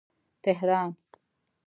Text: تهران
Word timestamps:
تهران 0.43 0.97